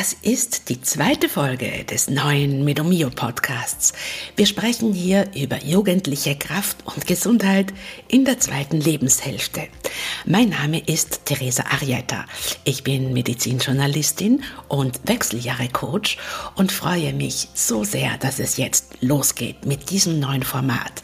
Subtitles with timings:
[0.00, 3.92] Das ist die zweite Folge des neuen Medomio Podcasts.
[4.34, 7.74] Wir sprechen hier über jugendliche Kraft und Gesundheit
[8.08, 9.68] in der zweiten Lebenshälfte.
[10.24, 12.24] Mein Name ist Teresa Arietta.
[12.64, 16.16] Ich bin Medizinjournalistin und Wechseljahre-Coach
[16.54, 21.02] und freue mich so sehr, dass es jetzt losgeht mit diesem neuen Format.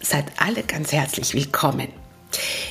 [0.00, 2.03] Seid alle ganz herzlich willkommen.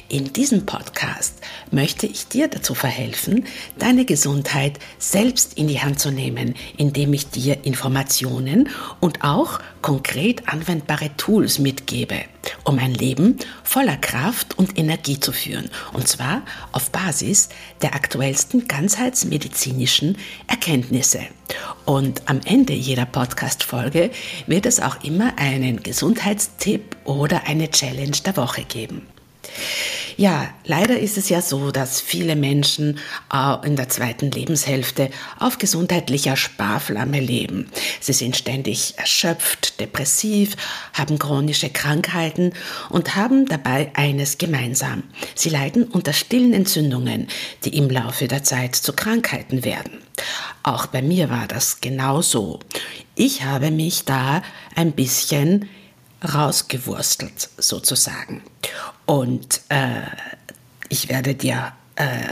[0.10, 1.36] In diesem Podcast
[1.72, 3.46] möchte ich dir dazu verhelfen,
[3.80, 8.70] deine Gesundheit selbst in die Hand zu nehmen, indem ich dir Informationen
[9.00, 12.22] und auch konkret anwendbare Tools mitgebe,
[12.64, 15.70] um ein Leben voller Kraft und Energie zu führen.
[15.94, 17.50] Und zwar auf Basis
[17.82, 21.22] der aktuellsten ganzheitsmedizinischen Erkenntnisse.
[21.86, 24.12] Und am Ende jeder Podcast-Folge
[24.48, 29.08] wird es auch immer einen Gesundheitstipp oder eine Challenge der Woche geben.
[30.16, 33.00] Ja, leider ist es ja so, dass viele Menschen
[33.34, 37.70] äh, in der zweiten Lebenshälfte auf gesundheitlicher Sparflamme leben.
[38.00, 40.56] Sie sind ständig erschöpft, depressiv,
[40.94, 42.54] haben chronische Krankheiten
[42.90, 45.04] und haben dabei eines gemeinsam.
[45.36, 47.28] Sie leiden unter stillen Entzündungen,
[47.66, 50.00] die im Laufe der Zeit zu Krankheiten werden.
[50.62, 52.60] Auch bei mir war das genauso.
[53.16, 54.44] Ich habe mich da
[54.76, 55.68] ein bisschen
[56.24, 58.42] rausgewurstelt sozusagen.
[59.06, 60.04] Und äh,
[60.90, 62.24] ich werde dir äh,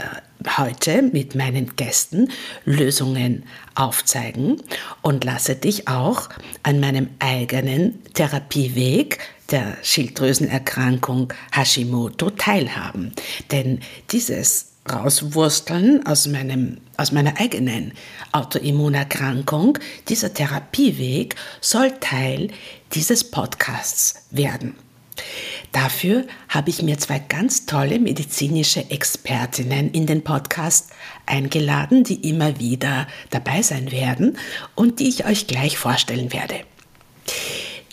[0.56, 2.30] heute mit meinen Gästen
[2.64, 4.62] Lösungen aufzeigen
[5.02, 6.28] und lasse dich auch
[6.62, 9.18] an meinem eigenen Therapieweg
[9.50, 13.12] der Schilddrüsenerkrankung Hashimoto teilhaben.
[13.50, 17.92] Denn dieses rauswursteln aus, meinem, aus meiner eigenen
[18.32, 19.78] Autoimmunerkrankung.
[20.08, 22.48] Dieser Therapieweg soll Teil
[22.92, 24.74] dieses Podcasts werden.
[25.72, 30.90] Dafür habe ich mir zwei ganz tolle medizinische Expertinnen in den Podcast
[31.26, 34.36] eingeladen, die immer wieder dabei sein werden
[34.74, 36.60] und die ich euch gleich vorstellen werde.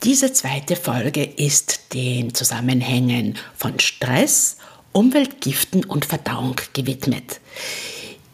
[0.04, 4.58] Diese zweite Folge ist den Zusammenhängen von Stress,
[4.92, 7.40] Umweltgiften und Verdauung gewidmet.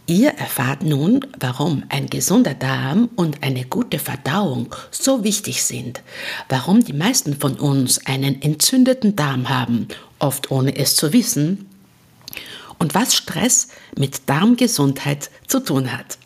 [0.07, 6.01] Ihr erfahrt nun, warum ein gesunder Darm und eine gute Verdauung so wichtig sind,
[6.47, 9.87] warum die meisten von uns einen entzündeten Darm haben,
[10.19, 11.67] oft ohne es zu wissen,
[12.77, 16.19] und was Stress mit Darmgesundheit zu tun hat.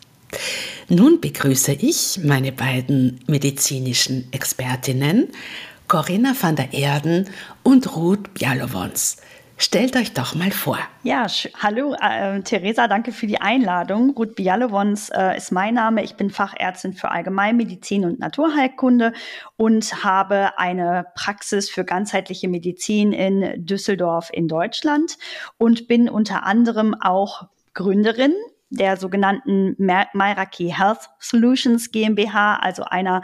[0.88, 5.28] Nun begrüße ich meine beiden medizinischen Expertinnen,
[5.88, 7.28] Corinna van der Erden
[7.62, 9.16] und Ruth Bialowons.
[9.62, 10.78] Stellt euch doch mal vor.
[11.02, 11.26] Ja,
[11.62, 14.16] hallo äh, Theresa, danke für die Einladung.
[14.16, 16.02] Ruth Bialowons äh, ist mein Name.
[16.02, 19.12] Ich bin Fachärztin für Allgemeinmedizin und Naturheilkunde
[19.58, 25.18] und habe eine Praxis für ganzheitliche Medizin in Düsseldorf in Deutschland
[25.58, 27.42] und bin unter anderem auch
[27.74, 28.32] Gründerin
[28.70, 33.22] der sogenannten Mairaki Health Solutions GmbH, also einer,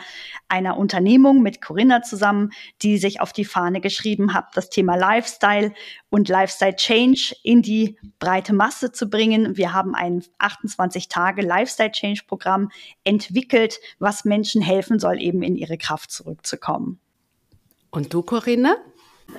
[0.49, 2.51] einer Unternehmung mit Corinna zusammen,
[2.83, 5.73] die sich auf die Fahne geschrieben hat, das Thema Lifestyle
[6.11, 9.57] und Lifestyle Change in die breite Masse zu bringen.
[9.57, 12.71] Wir haben ein 28 Tage Lifestyle Change Programm
[13.05, 16.99] entwickelt, was Menschen helfen soll, eben in ihre Kraft zurückzukommen.
[17.91, 18.77] Und du, Corinna?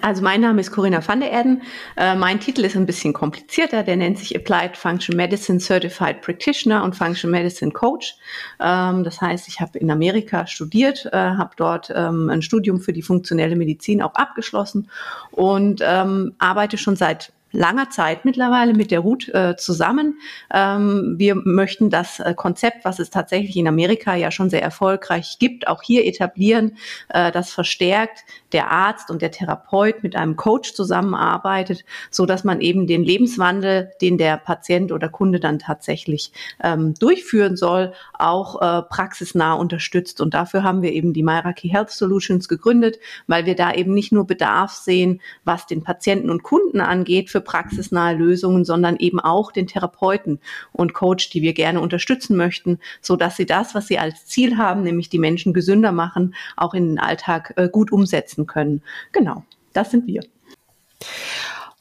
[0.01, 1.61] Also mein Name ist Corinna van der Erden.
[1.95, 3.83] Äh, mein Titel ist ein bisschen komplizierter.
[3.83, 8.15] Der nennt sich Applied Function Medicine Certified Practitioner und Function Medicine Coach.
[8.59, 12.93] Ähm, das heißt, ich habe in Amerika studiert, äh, habe dort ähm, ein Studium für
[12.93, 14.89] die funktionelle Medizin auch abgeschlossen
[15.31, 20.19] und ähm, arbeite schon seit langer Zeit mittlerweile mit der Ruth äh, zusammen.
[20.53, 25.37] Ähm, wir möchten das äh, Konzept, was es tatsächlich in Amerika ja schon sehr erfolgreich
[25.39, 26.77] gibt, auch hier etablieren,
[27.09, 32.61] äh, das verstärkt der Arzt und der Therapeut mit einem Coach zusammenarbeitet, so dass man
[32.61, 36.31] eben den Lebenswandel, den der Patient oder Kunde dann tatsächlich
[36.63, 40.21] ähm, durchführen soll, auch äh, praxisnah unterstützt.
[40.21, 44.11] Und dafür haben wir eben die Mairaki Health Solutions gegründet, weil wir da eben nicht
[44.11, 49.51] nur Bedarf sehen, was den Patienten und Kunden angeht für praxisnahe Lösungen, sondern eben auch
[49.51, 50.39] den Therapeuten
[50.73, 54.57] und Coach, die wir gerne unterstützen möchten, so dass sie das, was sie als Ziel
[54.57, 58.81] haben, nämlich die Menschen gesünder machen, auch in den Alltag äh, gut umsetzen umsetzen können.
[59.11, 60.21] Genau, das sind wir.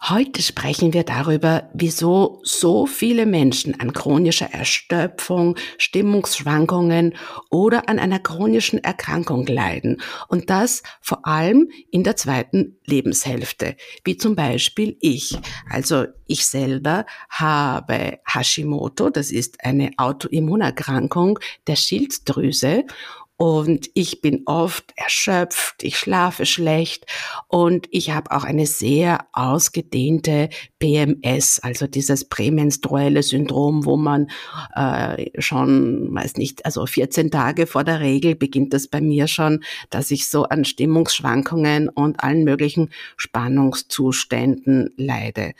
[0.02, 7.14] Heute sprechen wir darüber, wieso so viele Menschen an chronischer Erschöpfung, Stimmungsschwankungen
[7.50, 10.02] oder an einer chronischen Erkrankung leiden.
[10.28, 15.38] Und das vor allem in der zweiten Lebenshälfte, wie zum Beispiel ich.
[15.70, 22.84] Also ich selber habe Hashimoto, das ist eine Autoimmunerkrankung der Schilddrüse
[23.38, 27.04] und ich bin oft erschöpft, ich schlafe schlecht
[27.48, 30.48] und ich habe auch eine sehr ausgedehnte
[30.78, 34.28] PMS, also dieses prämenstruelle Syndrom, wo man
[34.74, 39.62] äh, schon, weiß nicht, also 14 Tage vor der Regel beginnt das bei mir schon,
[39.90, 45.52] dass ich so an Stimmungsschwankungen und allen möglichen Spannungszuständen leide.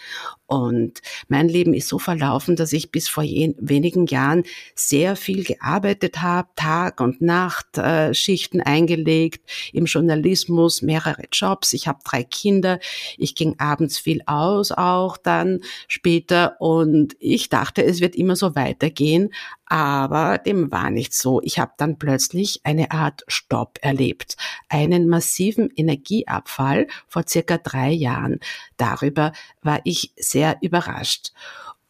[0.46, 4.44] Und mein Leben ist so verlaufen, dass ich bis vor wenigen Jahren
[4.75, 11.72] sehr viel gearbeitet habe, Tag und Nacht, äh, Schichten eingelegt, im Journalismus mehrere Jobs.
[11.72, 12.78] Ich habe drei Kinder.
[13.19, 18.54] Ich ging abends viel aus auch dann später und ich dachte, es wird immer so
[18.54, 19.31] weitergehen.
[19.67, 21.41] Aber dem war nicht so.
[21.43, 24.37] Ich habe dann plötzlich eine Art Stopp erlebt,
[24.69, 28.39] einen massiven Energieabfall vor circa drei Jahren.
[28.77, 29.33] Darüber
[29.63, 31.33] war ich sehr überrascht.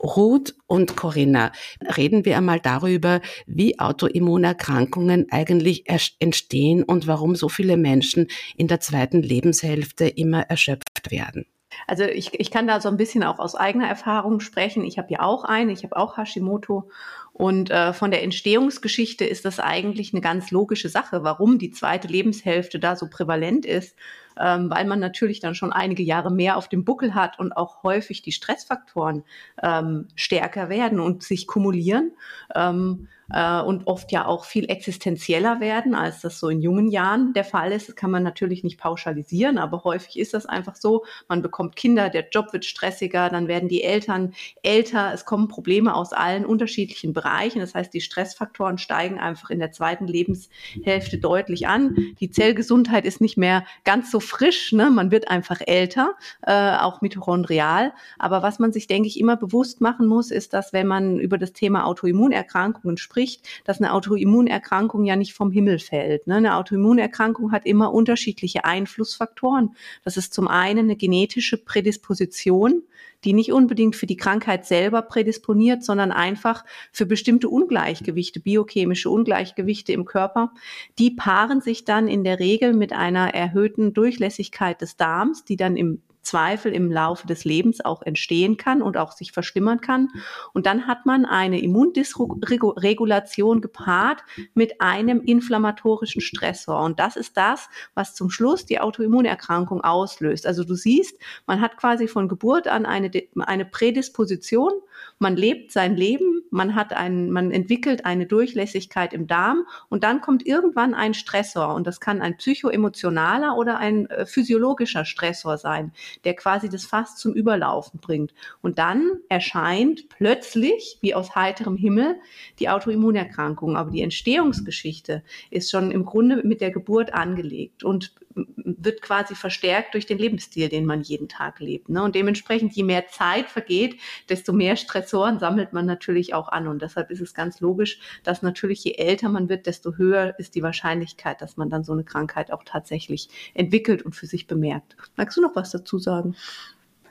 [0.02, 1.52] Ruth und Corinna,
[1.96, 5.84] reden wir einmal darüber, wie Autoimmunerkrankungen eigentlich
[6.18, 11.46] entstehen und warum so viele Menschen in der zweiten Lebenshälfte immer erschöpft werden.
[11.86, 14.84] Also ich, ich kann da so ein bisschen auch aus eigener Erfahrung sprechen.
[14.84, 16.88] Ich habe ja auch eine, ich habe auch Hashimoto
[17.36, 22.08] und äh, von der Entstehungsgeschichte ist das eigentlich eine ganz logische Sache, warum die zweite
[22.08, 23.94] Lebenshälfte da so prävalent ist,
[24.40, 27.82] ähm, weil man natürlich dann schon einige Jahre mehr auf dem Buckel hat und auch
[27.82, 29.22] häufig die Stressfaktoren
[29.62, 32.12] ähm, stärker werden und sich kumulieren.
[32.54, 37.32] Ähm, äh, und oft ja auch viel existenzieller werden, als das so in jungen Jahren
[37.32, 37.88] der Fall ist.
[37.88, 41.04] Das kann man natürlich nicht pauschalisieren, aber häufig ist das einfach so.
[41.28, 45.94] Man bekommt Kinder, der Job wird stressiger, dann werden die Eltern älter, es kommen Probleme
[45.94, 47.60] aus allen unterschiedlichen Bereichen.
[47.60, 51.96] Das heißt, die Stressfaktoren steigen einfach in der zweiten Lebenshälfte deutlich an.
[52.20, 54.90] Die Zellgesundheit ist nicht mehr ganz so frisch, ne?
[54.90, 57.92] man wird einfach älter, äh, auch mitochondrial.
[58.18, 61.38] Aber was man sich, denke ich, immer bewusst machen muss, ist, dass wenn man über
[61.38, 66.26] das Thema Autoimmunerkrankungen spricht, spricht, dass eine Autoimmunerkrankung ja nicht vom Himmel fällt.
[66.26, 66.34] Ne?
[66.34, 69.74] Eine Autoimmunerkrankung hat immer unterschiedliche Einflussfaktoren.
[70.04, 72.82] Das ist zum einen eine genetische Prädisposition,
[73.24, 79.92] die nicht unbedingt für die Krankheit selber prädisponiert, sondern einfach für bestimmte Ungleichgewichte, biochemische Ungleichgewichte
[79.92, 80.52] im Körper.
[80.98, 85.78] Die paaren sich dann in der Regel mit einer erhöhten Durchlässigkeit des Darms, die dann
[85.78, 90.08] im Zweifel im Laufe des Lebens auch entstehen kann und auch sich verschlimmern kann.
[90.52, 94.22] Und dann hat man eine Immundysregulation gepaart
[94.54, 96.80] mit einem inflammatorischen Stressor.
[96.82, 100.46] Und das ist das, was zum Schluss die Autoimmunerkrankung auslöst.
[100.46, 104.72] Also du siehst, man hat quasi von Geburt an eine, eine Prädisposition
[105.18, 110.20] man lebt sein Leben, man hat einen, man entwickelt eine Durchlässigkeit im Darm und dann
[110.20, 115.92] kommt irgendwann ein Stressor und das kann ein psychoemotionaler oder ein äh, physiologischer Stressor sein,
[116.24, 118.34] der quasi das Fass zum Überlaufen bringt.
[118.62, 122.16] Und dann erscheint plötzlich, wie aus heiterem Himmel,
[122.58, 123.76] die Autoimmunerkrankung.
[123.76, 129.94] Aber die Entstehungsgeschichte ist schon im Grunde mit der Geburt angelegt und wird quasi verstärkt
[129.94, 131.88] durch den Lebensstil, den man jeden Tag lebt.
[131.88, 132.02] Ne?
[132.02, 133.98] Und dementsprechend, je mehr Zeit vergeht,
[134.28, 136.68] desto mehr Stressoren sammelt man natürlich auch an.
[136.68, 140.54] Und deshalb ist es ganz logisch, dass natürlich je älter man wird, desto höher ist
[140.54, 144.96] die Wahrscheinlichkeit, dass man dann so eine Krankheit auch tatsächlich entwickelt und für sich bemerkt.
[145.16, 146.36] Magst du noch was dazu sagen?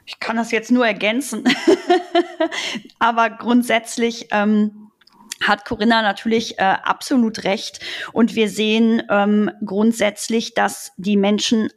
[0.06, 1.44] Ich kann das jetzt nur ergänzen.
[3.00, 4.85] Aber grundsätzlich ähm,
[5.48, 7.80] hat Corinna natürlich äh, absolut recht.
[8.14, 11.70] Und wir sehen ähm, grundsätzlich, dass die Menschen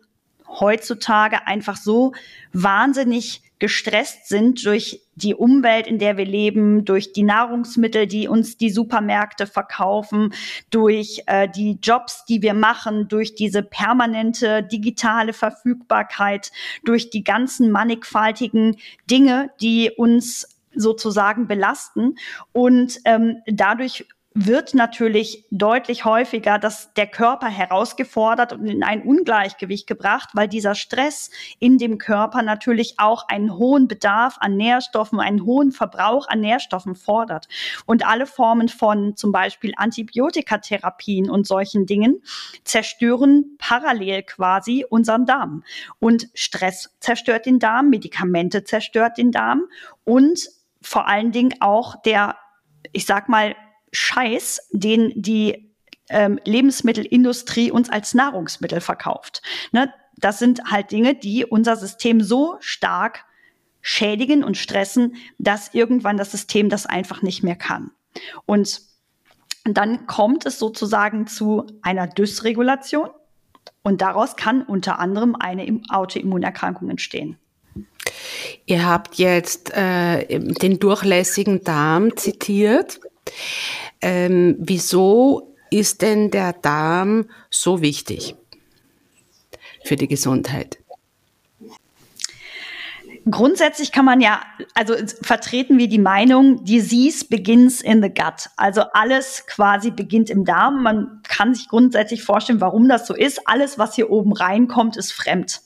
[0.48, 2.12] heutzutage einfach so
[2.52, 8.56] wahnsinnig gestresst sind durch die Umwelt, in der wir leben, durch die Nahrungsmittel, die uns
[8.56, 10.32] die Supermärkte verkaufen,
[10.70, 16.52] durch äh, die Jobs, die wir machen, durch diese permanente digitale Verfügbarkeit,
[16.84, 18.76] durch die ganzen mannigfaltigen
[19.10, 20.46] Dinge, die uns
[20.78, 22.14] sozusagen belasten.
[22.52, 29.88] Und ähm, dadurch wird natürlich deutlich häufiger, dass der Körper herausgefordert und in ein Ungleichgewicht
[29.88, 35.44] gebracht, weil dieser Stress in dem Körper natürlich auch einen hohen Bedarf an Nährstoffen, einen
[35.44, 37.49] hohen Verbrauch an Nährstoffen fordert.
[37.85, 42.23] Und alle Formen von zum Beispiel Antibiotikatherapien und solchen Dingen
[42.62, 45.64] zerstören parallel quasi unseren Darm.
[45.99, 49.64] Und Stress zerstört den Darm, Medikamente zerstört den Darm
[50.04, 50.49] und
[50.80, 52.37] vor allen Dingen auch der,
[52.92, 53.56] ich sag mal,
[53.92, 55.75] Scheiß, den die
[56.11, 59.42] ähm, Lebensmittelindustrie uns als Nahrungsmittel verkauft.
[59.73, 59.92] Ne?
[60.16, 63.25] Das sind halt Dinge, die unser System so stark
[63.80, 67.90] schädigen und stressen, dass irgendwann das System das einfach nicht mehr kann.
[68.47, 68.82] Und
[69.64, 73.11] dann kommt es sozusagen zu einer Dysregulation
[73.82, 77.38] und daraus kann unter anderem eine Autoimmunerkrankung entstehen.
[78.66, 83.00] Ihr habt jetzt äh, den durchlässigen Darm zitiert.
[84.00, 88.37] Ähm, wieso ist denn der Darm so wichtig
[89.85, 90.78] für die Gesundheit?
[93.30, 94.40] Grundsätzlich kann man ja,
[94.75, 98.49] also vertreten wir die Meinung, Disease begins in the gut.
[98.56, 100.82] Also alles quasi beginnt im Darm.
[100.82, 103.49] Man kann sich grundsätzlich vorstellen, warum das so ist.
[103.49, 105.61] Alles, was hier oben reinkommt, ist fremd.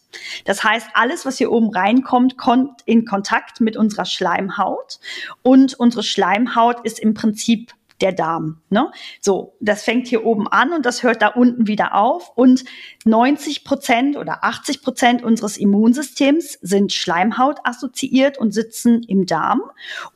[0.45, 4.99] Das heißt, alles, was hier oben reinkommt, kommt in Kontakt mit unserer Schleimhaut.
[5.43, 8.61] Und unsere Schleimhaut ist im Prinzip der Darm.
[8.69, 8.91] Ne?
[9.21, 12.33] So, das fängt hier oben an und das hört da unten wieder auf.
[12.35, 12.65] Und
[13.05, 19.63] 90 Prozent oder 80 Prozent unseres Immunsystems sind Schleimhaut assoziiert und sitzen im Darm.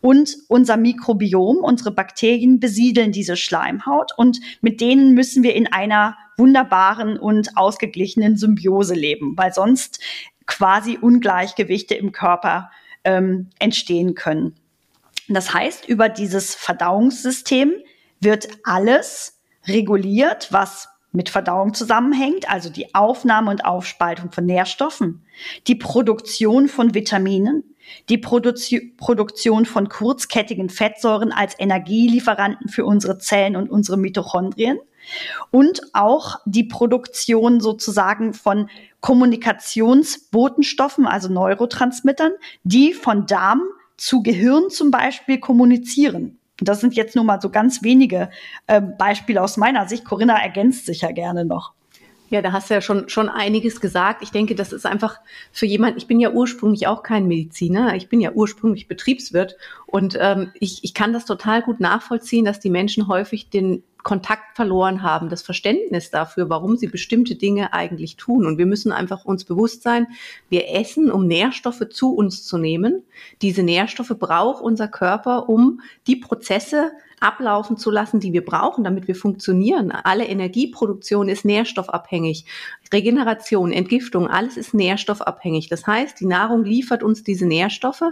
[0.00, 6.16] Und unser Mikrobiom, unsere Bakterien besiedeln diese Schleimhaut und mit denen müssen wir in einer
[6.37, 10.00] wunderbaren und ausgeglichenen Symbiose leben, weil sonst
[10.47, 12.71] quasi Ungleichgewichte im Körper
[13.05, 14.55] ähm, entstehen können.
[15.28, 17.73] Das heißt, über dieses Verdauungssystem
[18.21, 25.25] wird alles reguliert, was mit Verdauung zusammenhängt, also die Aufnahme und Aufspaltung von Nährstoffen,
[25.66, 27.64] die Produktion von Vitaminen,
[28.09, 34.78] die Produzi Produktion von kurzkettigen Fettsäuren als Energielieferanten für unsere Zellen und unsere Mitochondrien
[35.50, 38.68] und auch die Produktion sozusagen von
[39.00, 42.33] Kommunikationsbotenstoffen, also Neurotransmittern,
[42.64, 43.62] die von Darm
[43.97, 46.38] zu Gehirn zum Beispiel kommunizieren.
[46.59, 48.31] Das sind jetzt nur mal so ganz wenige
[48.67, 50.05] äh, Beispiele aus meiner Sicht.
[50.05, 51.73] Corinna ergänzt sich ja gerne noch.
[52.29, 54.23] Ja, da hast du ja schon, schon einiges gesagt.
[54.23, 55.19] Ich denke, das ist einfach
[55.53, 60.19] für jemand, ich bin ja ursprünglich auch kein Mediziner, ich bin ja ursprünglich Betriebswirt und
[60.21, 65.03] ähm, ich, ich kann das total gut nachvollziehen, dass die Menschen häufig den Kontakt verloren
[65.03, 68.47] haben, das Verständnis dafür, warum sie bestimmte Dinge eigentlich tun.
[68.47, 70.07] Und wir müssen einfach uns bewusst sein,
[70.49, 73.03] wir essen, um Nährstoffe zu uns zu nehmen.
[73.43, 79.09] Diese Nährstoffe braucht unser Körper, um die Prozesse ablaufen zu lassen, die wir brauchen, damit
[79.09, 79.91] wir funktionieren.
[79.91, 82.45] Alle Energieproduktion ist nährstoffabhängig.
[82.93, 85.69] Regeneration, Entgiftung, alles ist nährstoffabhängig.
[85.69, 88.03] Das heißt, die Nahrung liefert uns diese Nährstoffe.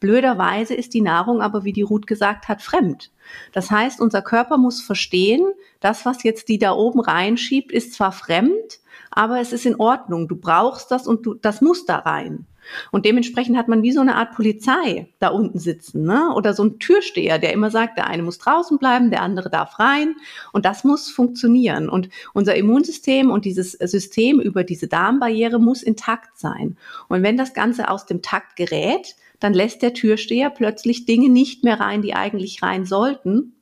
[0.00, 3.10] Blöderweise ist die Nahrung aber, wie die Ruth gesagt hat, fremd.
[3.52, 5.42] Das heißt, unser Körper muss verstehen,
[5.80, 10.28] das, was jetzt die da oben reinschiebt, ist zwar fremd, aber es ist in Ordnung.
[10.28, 12.46] Du brauchst das und du, das muss da rein.
[12.90, 16.32] Und dementsprechend hat man wie so eine Art Polizei da unten sitzen, ne?
[16.34, 19.78] Oder so ein Türsteher, der immer sagt, der eine muss draußen bleiben, der andere darf
[19.78, 20.14] rein.
[20.52, 21.88] Und das muss funktionieren.
[21.88, 26.76] Und unser Immunsystem und dieses System über diese Darmbarriere muss intakt sein.
[27.08, 31.64] Und wenn das Ganze aus dem Takt gerät, dann lässt der Türsteher plötzlich Dinge nicht
[31.64, 33.54] mehr rein, die eigentlich rein sollten.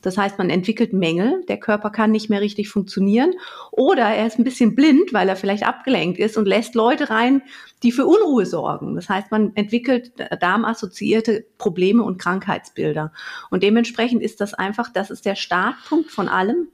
[0.00, 3.32] Das heißt, man entwickelt Mängel, der Körper kann nicht mehr richtig funktionieren
[3.72, 7.42] oder er ist ein bisschen blind, weil er vielleicht abgelenkt ist und lässt Leute rein,
[7.82, 8.94] die für Unruhe sorgen.
[8.94, 13.12] Das heißt, man entwickelt darmassoziierte Probleme und Krankheitsbilder.
[13.50, 16.68] Und dementsprechend ist das einfach, das ist der Startpunkt von allem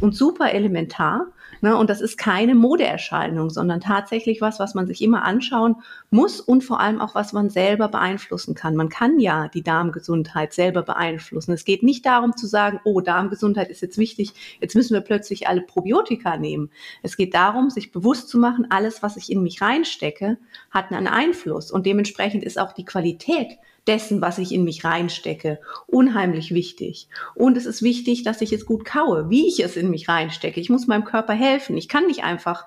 [0.00, 1.26] und super elementar.
[1.60, 1.76] Ne?
[1.76, 5.76] Und das ist keine Modeerscheinung, sondern tatsächlich was, was man sich immer anschauen
[6.10, 8.76] muss und vor allem auch, was man selber beeinflussen kann.
[8.76, 11.52] Man kann ja die Darmgesundheit selber beeinflussen.
[11.52, 15.48] Es geht nicht darum zu sagen, oh, Darmgesundheit ist jetzt wichtig, jetzt müssen wir plötzlich
[15.48, 16.70] alle Probiotika nehmen.
[17.02, 20.38] Es geht darum, sich bewusst zu machen, alles, was ich in mich reinstecke,
[20.70, 25.60] hat einen Einfluss und dementsprechend ist auch die Qualität dessen, was ich in mich reinstecke,
[25.86, 27.08] unheimlich wichtig.
[27.34, 30.60] Und es ist wichtig, dass ich es gut kaue, wie ich es in mich reinstecke.
[30.60, 31.76] Ich muss meinem Körper helfen.
[31.76, 32.66] Ich kann nicht einfach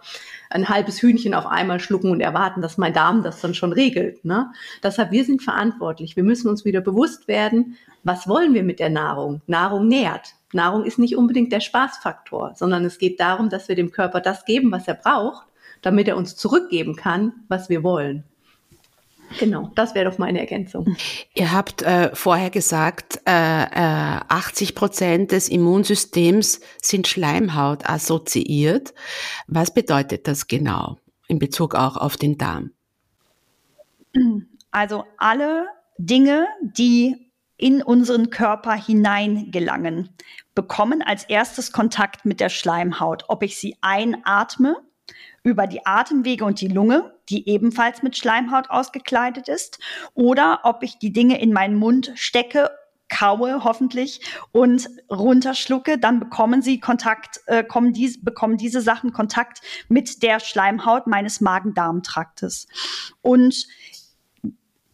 [0.49, 4.23] ein halbes Hühnchen auf einmal schlucken und erwarten, dass mein Darm das dann schon regelt.
[4.25, 4.51] Ne?
[4.81, 6.15] Deshalb, wir sind verantwortlich.
[6.15, 9.41] Wir müssen uns wieder bewusst werden, was wollen wir mit der Nahrung?
[9.47, 10.35] Nahrung nährt.
[10.51, 14.45] Nahrung ist nicht unbedingt der Spaßfaktor, sondern es geht darum, dass wir dem Körper das
[14.45, 15.47] geben, was er braucht,
[15.81, 18.23] damit er uns zurückgeben kann, was wir wollen.
[19.39, 20.95] Genau, das wäre doch meine Ergänzung.
[21.33, 28.93] Ihr habt äh, vorher gesagt, äh, äh, 80 Prozent des Immunsystems sind Schleimhaut assoziiert.
[29.47, 30.97] Was bedeutet das genau
[31.27, 32.71] in Bezug auch auf den Darm?
[34.71, 40.09] Also alle Dinge, die in unseren Körper hineingelangen,
[40.55, 43.25] bekommen als erstes Kontakt mit der Schleimhaut.
[43.27, 44.77] Ob ich sie einatme
[45.43, 49.79] über die Atemwege und die Lunge, die ebenfalls mit Schleimhaut ausgekleidet ist,
[50.13, 52.69] oder ob ich die Dinge in meinen Mund stecke
[53.09, 54.21] kaue hoffentlich
[54.51, 60.39] und runterschlucke, dann bekommen sie Kontakt, äh, kommen dies, bekommen diese Sachen Kontakt mit der
[60.39, 62.67] Schleimhaut meines Magen-Darm-Traktes.
[63.21, 63.67] Und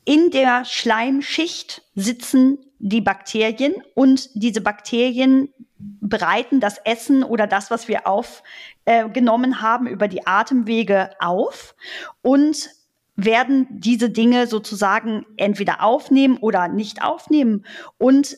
[0.03, 7.88] in der Schleimschicht sitzen die Bakterien und diese Bakterien bereiten das Essen oder das, was
[7.88, 8.50] wir aufgenommen
[8.89, 11.75] äh, haben, über die Atemwege auf
[12.22, 12.69] und
[13.15, 17.65] werden diese Dinge sozusagen entweder aufnehmen oder nicht aufnehmen
[17.98, 18.38] und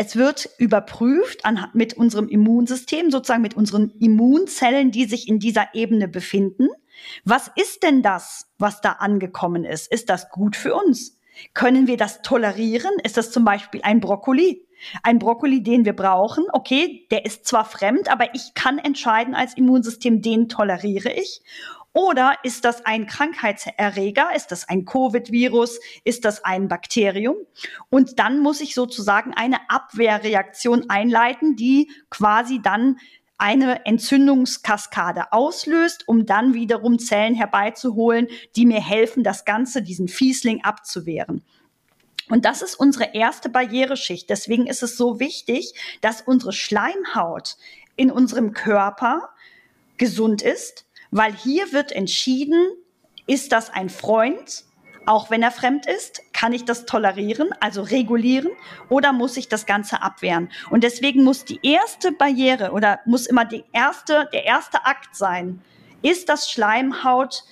[0.00, 5.74] es wird überprüft an, mit unserem Immunsystem, sozusagen mit unseren Immunzellen, die sich in dieser
[5.74, 6.68] Ebene befinden.
[7.24, 9.90] Was ist denn das, was da angekommen ist?
[9.90, 11.18] Ist das gut für uns?
[11.52, 12.92] Können wir das tolerieren?
[13.02, 14.67] Ist das zum Beispiel ein Brokkoli?
[15.02, 19.56] Ein Brokkoli, den wir brauchen, okay, der ist zwar fremd, aber ich kann entscheiden als
[19.56, 21.42] Immunsystem, den toleriere ich.
[21.92, 24.28] Oder ist das ein Krankheitserreger?
[24.36, 25.80] Ist das ein Covid-Virus?
[26.04, 27.36] Ist das ein Bakterium?
[27.90, 32.98] Und dann muss ich sozusagen eine Abwehrreaktion einleiten, die quasi dann
[33.38, 40.64] eine Entzündungskaskade auslöst, um dann wiederum Zellen herbeizuholen, die mir helfen, das Ganze, diesen Fiesling
[40.64, 41.44] abzuwehren.
[42.28, 44.28] Und das ist unsere erste Barriereschicht.
[44.28, 47.56] Deswegen ist es so wichtig, dass unsere Schleimhaut
[47.96, 49.30] in unserem Körper
[49.96, 52.70] gesund ist, weil hier wird entschieden,
[53.26, 54.64] ist das ein Freund,
[55.06, 58.50] auch wenn er fremd ist, kann ich das tolerieren, also regulieren,
[58.90, 60.50] oder muss ich das Ganze abwehren?
[60.70, 65.62] Und deswegen muss die erste Barriere oder muss immer die erste, der erste Akt sein,
[66.02, 67.44] ist das Schleimhaut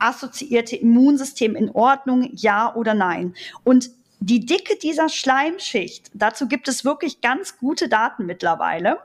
[0.00, 3.34] assoziierte Immunsystem in Ordnung, ja oder nein?
[3.62, 3.90] Und
[4.26, 8.98] die Dicke dieser Schleimschicht, dazu gibt es wirklich ganz gute Daten mittlerweile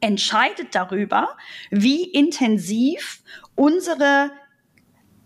[0.00, 1.36] entscheidet darüber,
[1.70, 3.22] wie intensiv
[3.56, 4.30] unsere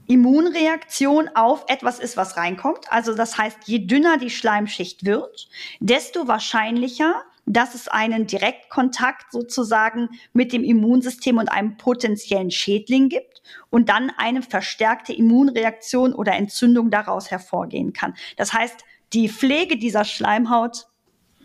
[0.06, 2.90] Immunreaktion auf etwas ist, was reinkommt.
[2.90, 5.48] Also das heißt, je dünner die Schleimschicht wird,
[5.80, 13.37] desto wahrscheinlicher, dass es einen Direktkontakt sozusagen mit dem Immunsystem und einem potenziellen Schädling gibt
[13.70, 18.14] und dann eine verstärkte Immunreaktion oder Entzündung daraus hervorgehen kann.
[18.36, 20.86] Das heißt, die Pflege dieser Schleimhaut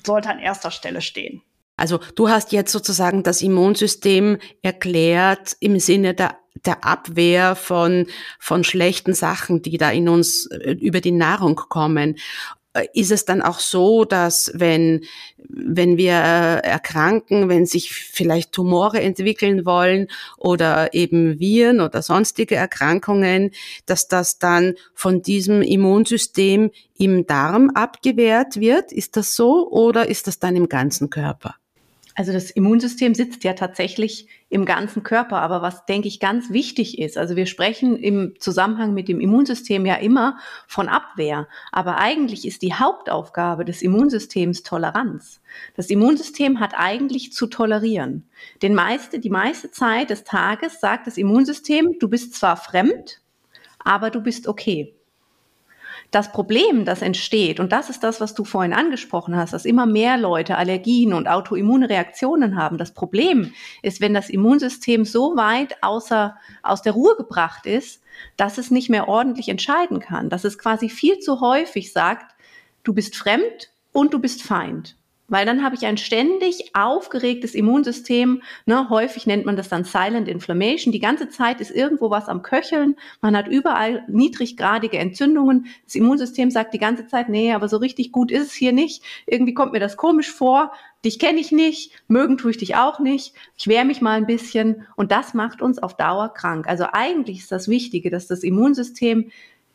[0.05, 1.41] sollte an erster Stelle stehen.
[1.75, 8.07] Also du hast jetzt sozusagen das Immunsystem erklärt im Sinne der, der Abwehr von,
[8.39, 12.17] von schlechten Sachen, die da in uns äh, über die Nahrung kommen.
[12.73, 15.05] Äh, ist es dann auch so, dass wenn,
[15.37, 22.55] wenn wir äh, erkranken, wenn sich vielleicht Tumore entwickeln wollen oder eben Viren oder sonstige
[22.55, 23.51] Erkrankungen,
[23.85, 28.91] dass das dann von diesem Immunsystem im Darm abgewehrt wird?
[28.91, 31.55] Ist das so oder ist das dann im ganzen Körper?
[32.15, 36.99] Also das Immunsystem sitzt ja tatsächlich im ganzen Körper, aber was denke ich ganz wichtig
[36.99, 42.47] ist, also wir sprechen im Zusammenhang mit dem Immunsystem ja immer von Abwehr, aber eigentlich
[42.47, 45.41] ist die Hauptaufgabe des Immunsystems Toleranz.
[45.75, 48.29] Das Immunsystem hat eigentlich zu tolerieren.
[48.61, 53.21] Den meiste, die meiste Zeit des Tages sagt das Immunsystem, du bist zwar fremd,
[53.79, 54.95] aber du bist okay.
[56.13, 59.87] Das Problem, das entsteht, und das ist das, was du vorhin angesprochen hast, dass immer
[59.87, 62.77] mehr Leute Allergien und Autoimmunreaktionen haben.
[62.77, 68.03] Das Problem ist, wenn das Immunsystem so weit außer, aus der Ruhe gebracht ist,
[68.37, 72.35] dass es nicht mehr ordentlich entscheiden kann, dass es quasi viel zu häufig sagt,
[72.83, 74.95] du bist fremd und du bist Feind.
[75.33, 78.43] Weil dann habe ich ein ständig aufgeregtes Immunsystem.
[78.67, 80.91] Ne, häufig nennt man das dann Silent Inflammation.
[80.91, 82.97] Die ganze Zeit ist irgendwo was am Köcheln.
[83.19, 85.65] Man hat überall niedriggradige Entzündungen.
[85.85, 89.01] Das Immunsystem sagt die ganze Zeit, nee, aber so richtig gut ist es hier nicht.
[89.25, 90.71] Irgendwie kommt mir das komisch vor.
[91.03, 93.33] Dich kenne ich nicht, mögen tue ich dich auch nicht.
[93.57, 96.67] Ich wehre mich mal ein bisschen und das macht uns auf Dauer krank.
[96.67, 99.31] Also eigentlich ist das Wichtige, dass das Immunsystem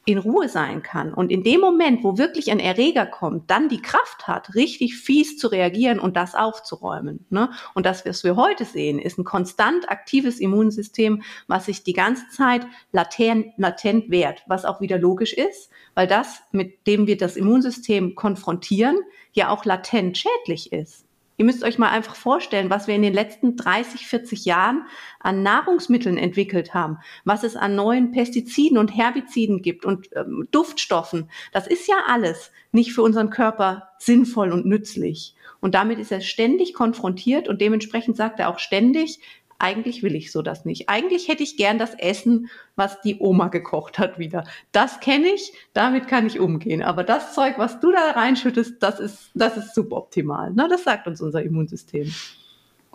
[0.08, 3.82] in Ruhe sein kann und in dem Moment, wo wirklich ein Erreger kommt, dann die
[3.82, 7.26] Kraft hat, richtig fies zu reagieren und das aufzuräumen.
[7.28, 7.50] Ne?
[7.74, 12.26] Und das, was wir heute sehen, ist ein konstant aktives Immunsystem, was sich die ganze
[12.30, 17.36] Zeit latent, latent wehrt, was auch wieder logisch ist, weil das, mit dem wir das
[17.36, 18.96] Immunsystem konfrontieren,
[19.34, 21.07] ja auch latent schädlich ist.
[21.38, 24.86] Ihr müsst euch mal einfach vorstellen, was wir in den letzten 30, 40 Jahren
[25.20, 31.30] an Nahrungsmitteln entwickelt haben, was es an neuen Pestiziden und Herbiziden gibt und ähm, Duftstoffen.
[31.52, 35.36] Das ist ja alles nicht für unseren Körper sinnvoll und nützlich.
[35.60, 39.20] Und damit ist er ständig konfrontiert und dementsprechend sagt er auch ständig,
[39.58, 40.88] eigentlich will ich so das nicht.
[40.88, 44.44] Eigentlich hätte ich gern das Essen, was die Oma gekocht hat wieder.
[44.72, 46.82] Das kenne ich, damit kann ich umgehen.
[46.82, 50.52] Aber das Zeug, was du da reinschüttest, das ist, das ist suboptimal.
[50.54, 52.12] Na, das sagt uns unser Immunsystem.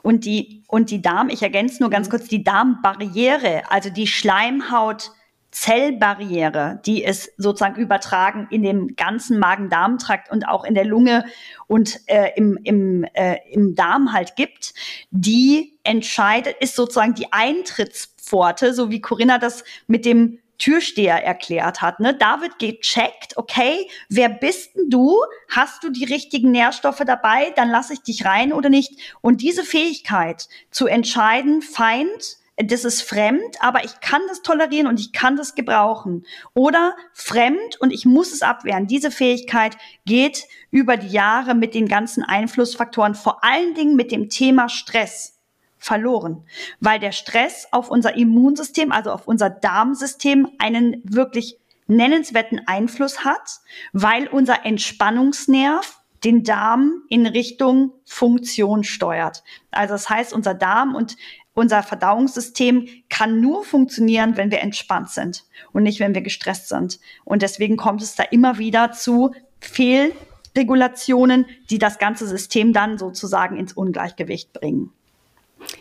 [0.01, 5.11] Und die, und die Darm, ich ergänze nur ganz kurz, die Darmbarriere, also die Schleimhaut,
[5.53, 11.25] Zellbarriere, die es sozusagen übertragen in dem ganzen Magen-Darm-Trakt und auch in der Lunge
[11.67, 14.73] und äh, im, im, äh, im Darm halt gibt,
[15.11, 21.99] die entscheidet, ist sozusagen die Eintrittspforte, so wie Corinna das mit dem Türsteher erklärt hat.
[21.99, 22.15] Ne?
[22.15, 25.17] Da wird gecheckt, okay, wer bist denn du?
[25.49, 27.51] Hast du die richtigen Nährstoffe dabei?
[27.55, 29.17] Dann lasse ich dich rein oder nicht.
[29.21, 34.99] Und diese Fähigkeit zu entscheiden, Feind, das ist fremd, aber ich kann das tolerieren und
[34.99, 36.25] ich kann das gebrauchen.
[36.53, 38.85] Oder fremd und ich muss es abwehren.
[38.85, 44.29] Diese Fähigkeit geht über die Jahre mit den ganzen Einflussfaktoren, vor allen Dingen mit dem
[44.29, 45.39] Thema Stress
[45.79, 46.45] verloren,
[46.79, 53.59] weil der Stress auf unser Immunsystem, also auf unser Darmsystem einen wirklich nennenswerten Einfluss hat,
[53.91, 59.43] weil unser Entspannungsnerv den Darm in Richtung Funktion steuert.
[59.71, 61.17] Also das heißt, unser Darm und
[61.53, 66.99] unser Verdauungssystem kann nur funktionieren, wenn wir entspannt sind und nicht, wenn wir gestresst sind.
[67.23, 73.57] Und deswegen kommt es da immer wieder zu Fehlregulationen, die das ganze System dann sozusagen
[73.57, 74.91] ins Ungleichgewicht bringen.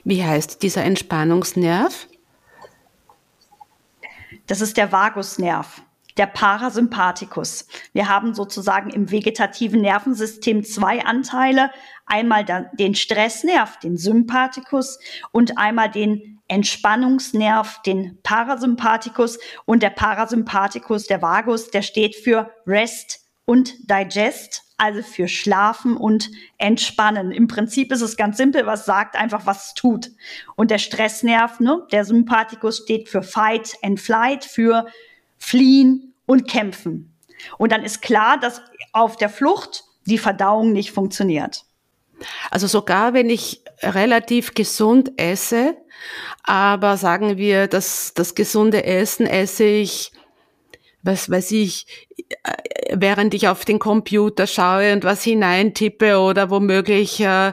[0.04, 2.06] Wie heißt dieser Entspannungsnerv?
[4.46, 5.82] Das ist der Vagusnerv
[6.16, 7.66] der Parasympathikus.
[7.92, 11.70] Wir haben sozusagen im vegetativen Nervensystem zwei Anteile.
[12.06, 12.44] Einmal
[12.74, 14.98] den Stressnerv, den Sympathikus
[15.30, 19.38] und einmal den Entspannungsnerv, den Parasympathikus.
[19.64, 26.30] Und der Parasympathikus, der Vagus, der steht für Rest und Digest, also für Schlafen und
[26.58, 27.30] Entspannen.
[27.30, 30.10] Im Prinzip ist es ganz simpel, was sagt einfach, was tut.
[30.56, 34.86] Und der Stressnerv, ne, der Sympathikus steht für Fight and Flight, für
[35.42, 37.18] fliehen und kämpfen.
[37.58, 41.64] Und dann ist klar, dass auf der Flucht die Verdauung nicht funktioniert.
[42.50, 45.76] Also sogar wenn ich relativ gesund esse,
[46.44, 50.11] aber sagen wir, dass das gesunde Essen esse ich
[51.02, 51.86] was weiß ich,
[52.44, 57.52] äh, während ich auf den Computer schaue und was hineintippe oder womöglich äh,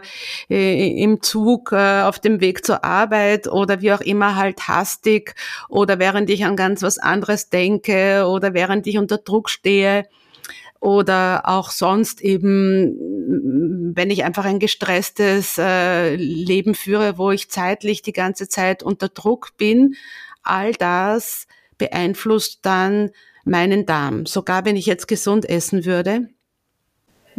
[0.49, 5.35] im Zug äh, auf dem Weg zur Arbeit oder wie auch immer halt hastig
[5.67, 10.05] oder während ich an ganz was anderes denke oder während ich unter Druck stehe
[10.79, 18.01] oder auch sonst eben, wenn ich einfach ein gestresstes äh, Leben führe, wo ich zeitlich
[18.01, 19.95] die ganze Zeit unter Druck bin,
[20.41, 23.11] all das beeinflusst dann
[23.49, 26.29] meinen Darm, sogar wenn ich jetzt gesund essen würde?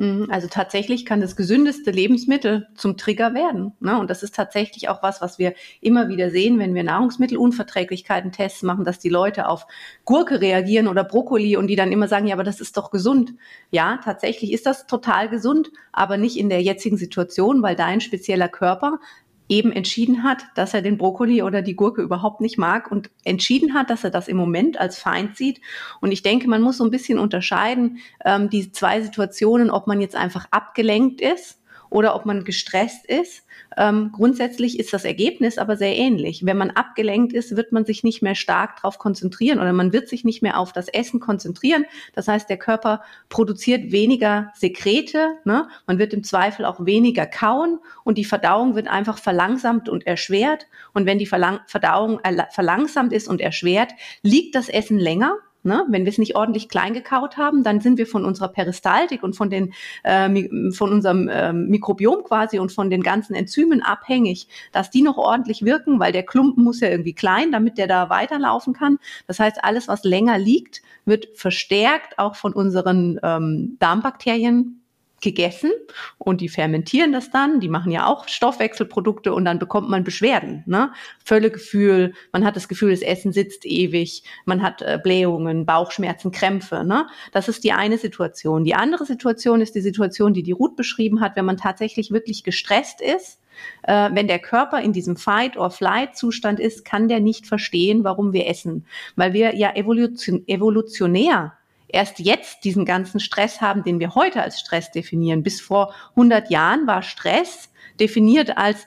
[0.00, 3.72] Mhm, also tatsächlich kann das gesündeste Lebensmittel zum Trigger werden.
[3.80, 3.98] Ne?
[3.98, 8.62] Und das ist tatsächlich auch was, was wir immer wieder sehen, wenn wir Nahrungsmittelunverträglichkeiten Tests
[8.62, 9.66] machen, dass die Leute auf
[10.06, 13.34] Gurke reagieren oder Brokkoli und die dann immer sagen, ja, aber das ist doch gesund.
[13.70, 18.48] Ja, tatsächlich ist das total gesund, aber nicht in der jetzigen Situation, weil dein spezieller
[18.48, 19.00] Körper
[19.50, 23.74] eben entschieden hat, dass er den Brokkoli oder die Gurke überhaupt nicht mag und entschieden
[23.74, 25.60] hat, dass er das im Moment als Feind sieht.
[26.00, 30.00] Und ich denke, man muss so ein bisschen unterscheiden, ähm, die zwei Situationen, ob man
[30.00, 31.59] jetzt einfach abgelenkt ist
[31.90, 33.44] oder ob man gestresst ist.
[33.76, 36.46] Ähm, grundsätzlich ist das Ergebnis aber sehr ähnlich.
[36.46, 40.08] Wenn man abgelenkt ist, wird man sich nicht mehr stark darauf konzentrieren oder man wird
[40.08, 41.84] sich nicht mehr auf das Essen konzentrieren.
[42.14, 45.36] Das heißt, der Körper produziert weniger Sekrete.
[45.44, 45.68] Ne?
[45.86, 50.66] Man wird im Zweifel auch weniger kauen und die Verdauung wird einfach verlangsamt und erschwert.
[50.94, 55.84] Und wenn die Verlang Verdauung verlangsamt ist und erschwert, liegt das Essen länger Ne?
[55.88, 59.36] Wenn wir es nicht ordentlich klein gekaut haben, dann sind wir von unserer Peristaltik und
[59.36, 64.90] von, den, äh, von unserem äh, Mikrobiom quasi und von den ganzen Enzymen abhängig, dass
[64.90, 68.72] die noch ordentlich wirken, weil der Klumpen muss ja irgendwie klein, damit der da weiterlaufen
[68.72, 68.98] kann.
[69.26, 74.79] Das heißt, alles, was länger liegt, wird verstärkt auch von unseren ähm, Darmbakterien
[75.20, 75.70] gegessen
[76.18, 80.64] und die fermentieren das dann, die machen ja auch Stoffwechselprodukte und dann bekommt man Beschwerden,
[80.66, 80.92] ne?
[81.24, 86.84] Völlegefühl, man hat das Gefühl, das Essen sitzt ewig, man hat äh, Blähungen, Bauchschmerzen, Krämpfe,
[86.84, 87.06] ne?
[87.32, 88.64] Das ist die eine Situation.
[88.64, 92.44] Die andere Situation ist die Situation, die die Ruth beschrieben hat, wenn man tatsächlich wirklich
[92.44, 93.40] gestresst ist,
[93.82, 98.86] äh, wenn der Körper in diesem Fight-or-Flight-Zustand ist, kann der nicht verstehen, warum wir essen,
[99.16, 101.52] weil wir ja evolution evolutionär
[101.92, 105.42] erst jetzt diesen ganzen Stress haben, den wir heute als Stress definieren.
[105.42, 108.86] Bis vor 100 Jahren war Stress definiert als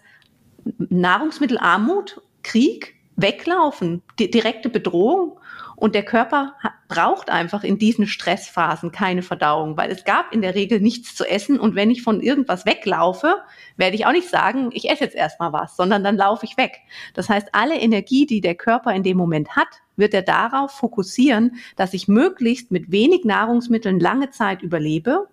[0.78, 5.40] Nahrungsmittelarmut, Krieg, Weglaufen, direkte Bedrohung.
[5.76, 6.56] Und der Körper
[6.88, 11.26] braucht einfach in diesen Stressphasen keine Verdauung, weil es gab in der Regel nichts zu
[11.26, 11.60] essen.
[11.60, 13.36] Und wenn ich von irgendwas weglaufe,
[13.76, 16.80] werde ich auch nicht sagen, ich esse jetzt erstmal was, sondern dann laufe ich weg.
[17.14, 21.56] Das heißt, alle Energie, die der Körper in dem Moment hat, wird er darauf fokussieren,
[21.76, 25.28] dass ich möglichst mit wenig Nahrungsmitteln lange Zeit überlebe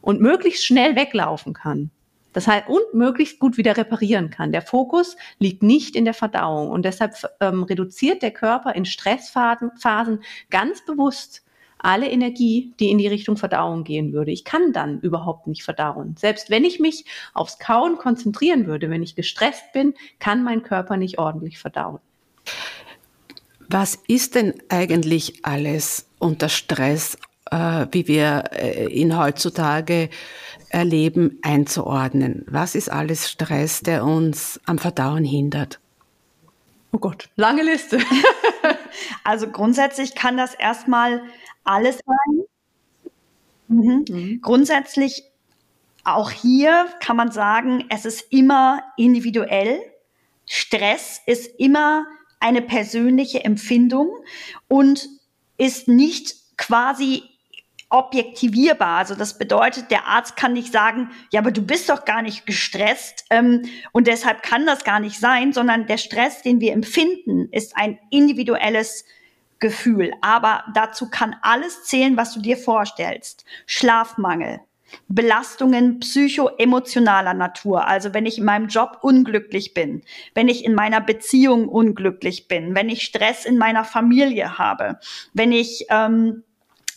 [0.00, 1.90] und möglichst schnell weglaufen kann.
[2.34, 4.50] Das heißt, und möglichst gut wieder reparieren kann.
[4.50, 10.20] Der Fokus liegt nicht in der Verdauung und deshalb ähm, reduziert der Körper in Stressphasen
[10.50, 11.44] ganz bewusst
[11.78, 14.32] alle Energie, die in die Richtung Verdauung gehen würde.
[14.32, 16.16] Ich kann dann überhaupt nicht verdauen.
[16.18, 20.96] Selbst wenn ich mich aufs Kauen konzentrieren würde, wenn ich gestresst bin, kann mein Körper
[20.96, 22.00] nicht ordentlich verdauen.
[23.68, 27.16] Was ist denn eigentlich alles unter Stress,
[27.50, 30.10] äh, wie wir äh, ihn heutzutage
[30.68, 32.44] erleben, einzuordnen?
[32.48, 35.80] Was ist alles Stress, der uns am Verdauen hindert?
[36.92, 37.98] Oh Gott, lange Liste.
[39.24, 41.22] also grundsätzlich kann das erstmal
[41.64, 42.44] alles sein.
[43.68, 44.04] Mhm.
[44.08, 44.40] Mhm.
[44.42, 45.24] Grundsätzlich
[46.04, 49.80] auch hier kann man sagen, es ist immer individuell.
[50.44, 52.06] Stress ist immer
[52.44, 54.10] eine persönliche Empfindung
[54.68, 55.08] und
[55.56, 57.22] ist nicht quasi
[57.88, 58.98] objektivierbar.
[58.98, 62.44] Also das bedeutet, der Arzt kann nicht sagen, ja, aber du bist doch gar nicht
[62.44, 67.48] gestresst ähm, und deshalb kann das gar nicht sein, sondern der Stress, den wir empfinden,
[67.50, 69.06] ist ein individuelles
[69.58, 70.12] Gefühl.
[70.20, 73.46] Aber dazu kann alles zählen, was du dir vorstellst.
[73.66, 74.60] Schlafmangel,
[75.08, 80.02] Belastungen psychoemotionaler Natur, also wenn ich in meinem Job unglücklich bin,
[80.34, 84.98] wenn ich in meiner Beziehung unglücklich bin, wenn ich Stress in meiner Familie habe,
[85.32, 86.42] wenn ich ähm,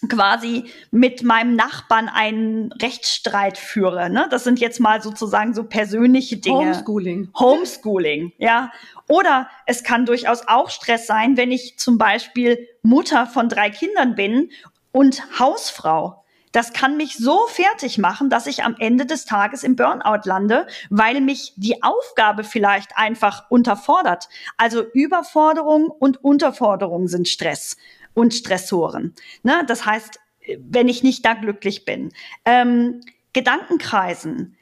[0.09, 4.09] quasi mit meinem Nachbarn einen Rechtsstreit führe.
[4.09, 4.27] Ne?
[4.29, 6.57] Das sind jetzt mal sozusagen so persönliche Dinge.
[6.57, 7.29] Homeschooling.
[7.37, 8.71] Homeschooling, ja.
[9.07, 14.15] Oder es kann durchaus auch Stress sein, wenn ich zum Beispiel Mutter von drei Kindern
[14.15, 14.51] bin
[14.91, 16.23] und Hausfrau.
[16.51, 20.67] Das kann mich so fertig machen, dass ich am Ende des Tages im Burnout lande,
[20.89, 24.29] weil mich die Aufgabe vielleicht einfach unterfordert.
[24.57, 27.77] Also Überforderung und Unterforderung sind Stress
[28.13, 29.13] und Stressoren.
[29.43, 29.63] Ne?
[29.67, 30.19] Das heißt,
[30.59, 32.11] wenn ich nicht da glücklich bin.
[32.45, 33.01] Ähm,
[33.33, 34.57] Gedankenkreisen,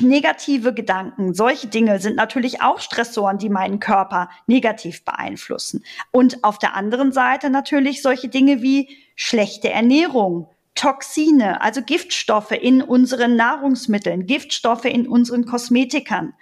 [0.00, 5.84] negative Gedanken, solche Dinge sind natürlich auch Stressoren, die meinen Körper negativ beeinflussen.
[6.10, 12.82] Und auf der anderen Seite natürlich solche Dinge wie schlechte Ernährung, Toxine, also Giftstoffe in
[12.82, 16.32] unseren Nahrungsmitteln, Giftstoffe in unseren Kosmetikern,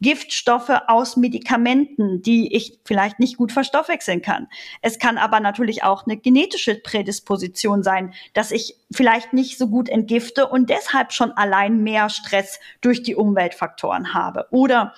[0.00, 4.48] Giftstoffe aus Medikamenten, die ich vielleicht nicht gut verstoffwechseln kann.
[4.82, 9.88] Es kann aber natürlich auch eine genetische Prädisposition sein, dass ich vielleicht nicht so gut
[9.88, 14.46] entgifte und deshalb schon allein mehr Stress durch die Umweltfaktoren habe.
[14.50, 14.94] Oder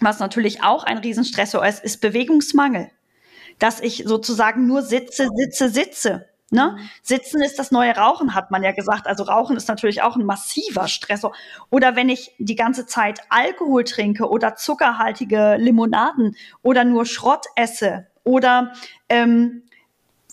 [0.00, 2.90] was natürlich auch ein Riesenstressor ist, ist Bewegungsmangel.
[3.60, 6.76] Dass ich sozusagen nur sitze, sitze, sitze Ne?
[7.00, 9.06] Sitzen ist das neue Rauchen, hat man ja gesagt.
[9.06, 11.32] Also Rauchen ist natürlich auch ein massiver Stressor.
[11.70, 18.06] Oder wenn ich die ganze Zeit Alkohol trinke oder zuckerhaltige Limonaden oder nur Schrott esse
[18.22, 18.74] oder
[19.08, 19.62] ähm,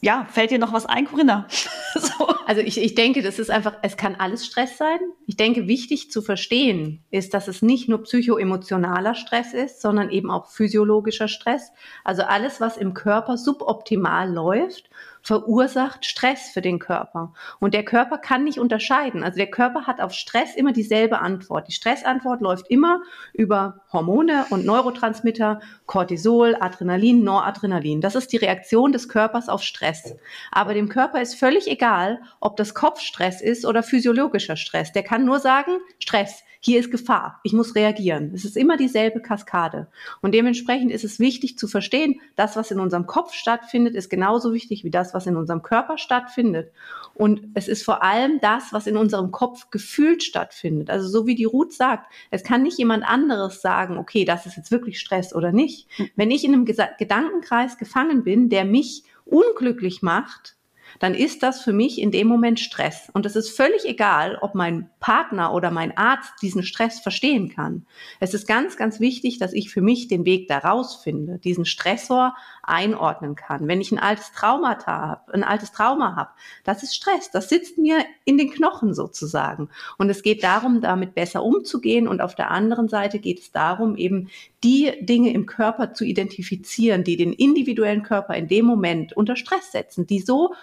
[0.02, 1.48] ja, fällt dir noch was ein, Corinna?
[1.96, 2.28] so.
[2.46, 5.00] Also ich, ich denke, das ist einfach, es kann alles Stress sein.
[5.26, 10.32] Ich denke, wichtig zu verstehen ist, dass es nicht nur psychoemotionaler Stress ist, sondern eben
[10.32, 11.72] auch physiologischer Stress.
[12.04, 14.90] Also alles, was im Körper suboptimal läuft
[15.22, 17.34] verursacht Stress für den Körper.
[17.60, 19.24] Und der Körper kann nicht unterscheiden.
[19.24, 21.68] Also der Körper hat auf Stress immer dieselbe Antwort.
[21.68, 23.02] Die Stressantwort läuft immer
[23.34, 28.02] über Hormone und Neurotransmitter, Cortisol, Adrenalin, Noradrenalin.
[28.02, 30.16] Das ist die Reaktion des Körpers auf Stress.
[30.52, 34.92] Aber dem Körper ist völlig egal, ob das Kopfstress ist oder physiologischer Stress.
[34.92, 38.32] Der kann nur sagen, Stress hier ist Gefahr, ich muss reagieren.
[38.34, 39.88] Es ist immer dieselbe Kaskade.
[40.22, 44.54] Und dementsprechend ist es wichtig zu verstehen, das, was in unserem Kopf stattfindet, ist genauso
[44.54, 46.74] wichtig wie das, was in unserem Körper stattfindet.
[47.14, 50.90] Und es ist vor allem das, was in unserem Kopf gefühlt stattfindet.
[50.90, 54.58] Also so wie die Ruth sagt, es kann nicht jemand anderes sagen, okay, das ist
[54.58, 55.88] jetzt wirklich Stress oder nicht.
[55.96, 56.10] Hm.
[56.18, 60.58] Wenn ich in einem Gedankenkreis gefangen bin, der mich unglücklich macht,
[61.00, 63.10] dann ist das für mich in dem Moment Stress.
[63.14, 67.86] Und es ist völlig egal, ob mein Partner oder mein Arzt diesen Stress verstehen kann.
[68.20, 72.36] Es ist ganz, ganz wichtig, dass ich für mich den Weg daraus finde, diesen Stressor
[72.64, 73.68] einordnen kann.
[73.68, 76.32] Wenn ich ein altes Trauma habe, ein altes Trauma habe,
[76.66, 77.32] das ist Stress.
[77.32, 79.70] Das sitzt mir in den Knochen sozusagen.
[79.98, 82.08] Und es geht darum, damit besser umzugehen.
[82.08, 84.30] Und auf der anderen Seite geht es darum, eben
[84.64, 89.72] die Dinge im Körper zu identifizieren, die den individuellen Körper in dem Moment unter Stress
[89.72, 90.54] setzen, die so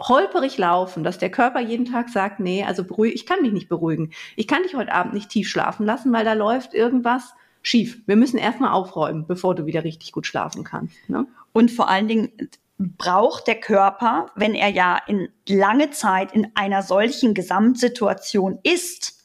[0.00, 3.68] holperig laufen, dass der Körper jeden Tag sagt, nee, also beruhig, ich kann mich nicht
[3.68, 4.10] beruhigen.
[4.36, 8.02] Ich kann dich heute Abend nicht tief schlafen lassen, weil da läuft irgendwas schief.
[8.06, 10.96] Wir müssen erstmal aufräumen, bevor du wieder richtig gut schlafen kannst.
[11.08, 11.26] Ne?
[11.52, 12.30] Und vor allen Dingen
[12.78, 19.24] braucht der Körper, wenn er ja in lange Zeit in einer solchen Gesamtsituation ist,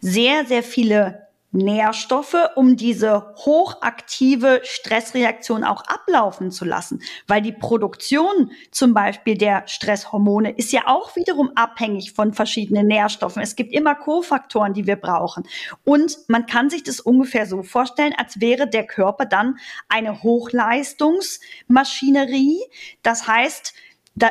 [0.00, 1.23] sehr, sehr viele
[1.54, 7.00] Nährstoffe, um diese hochaktive Stressreaktion auch ablaufen zu lassen.
[7.26, 13.42] Weil die Produktion zum Beispiel der Stresshormone ist ja auch wiederum abhängig von verschiedenen Nährstoffen.
[13.42, 15.44] Es gibt immer Kofaktoren, die wir brauchen.
[15.84, 22.60] Und man kann sich das ungefähr so vorstellen, als wäre der Körper dann eine Hochleistungsmaschinerie.
[23.02, 23.74] Das heißt,
[24.16, 24.30] da,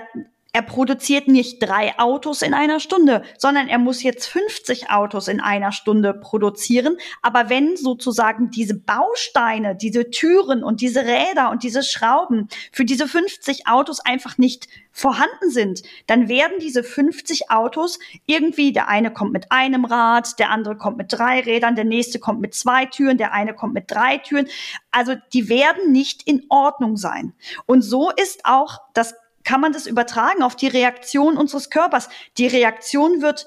[0.55, 5.41] er produziert nicht drei Autos in einer Stunde, sondern er muss jetzt 50 Autos in
[5.41, 6.97] einer Stunde produzieren.
[7.23, 13.07] Aber wenn sozusagen diese Bausteine, diese Türen und diese Räder und diese Schrauben für diese
[13.07, 19.33] 50 Autos einfach nicht vorhanden sind, dann werden diese 50 Autos irgendwie, der eine kommt
[19.33, 23.17] mit einem Rad, der andere kommt mit drei Rädern, der nächste kommt mit zwei Türen,
[23.17, 24.47] der eine kommt mit drei Türen.
[24.91, 27.33] Also die werden nicht in Ordnung sein.
[27.65, 32.09] Und so ist auch das kann man das übertragen auf die Reaktion unseres Körpers.
[32.37, 33.45] Die Reaktion wird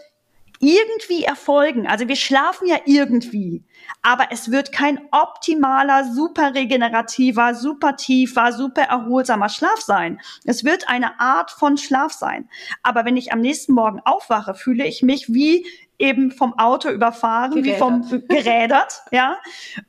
[0.60, 1.86] irgendwie erfolgen.
[1.86, 3.64] Also wir schlafen ja irgendwie,
[4.02, 10.20] aber es wird kein optimaler, super regenerativer, super tiefer, super erholsamer Schlaf sein.
[10.44, 12.48] Es wird eine Art von Schlaf sein.
[12.82, 15.66] Aber wenn ich am nächsten Morgen aufwache, fühle ich mich wie
[15.98, 17.74] eben vom Auto überfahren, gerädert.
[17.74, 19.38] wie vom gerädert, ja,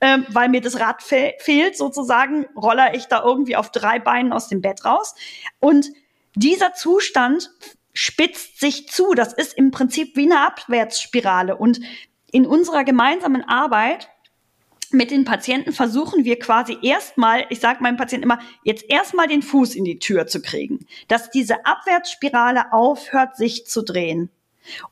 [0.02, 4.34] ähm, weil mir das Rad fe fehlt sozusagen, roller ich da irgendwie auf drei Beinen
[4.34, 5.16] aus dem Bett raus.
[5.60, 5.88] Und
[6.36, 7.52] dieser Zustand
[7.94, 9.14] spitzt sich zu.
[9.16, 11.58] Das ist im Prinzip wie eine Abwärtsspirale.
[11.58, 11.80] Und
[12.32, 14.10] in unserer gemeinsamen Arbeit
[14.92, 19.42] mit den Patienten versuchen wir quasi erstmal, ich sage meinem Patienten immer, jetzt erstmal den
[19.42, 24.30] Fuß in die Tür zu kriegen, dass diese Abwärtsspirale aufhört, sich zu drehen.